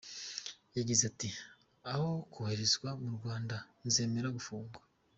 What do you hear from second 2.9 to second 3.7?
mu Rwanda